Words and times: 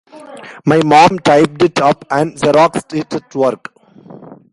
My 0.65 0.81
mom 0.83 1.19
typed 1.19 1.61
it 1.61 1.79
up 1.79 2.05
and 2.09 2.33
Xeroxed 2.33 2.97
it 2.99 3.13
at 3.13 3.35
work! 3.35 3.71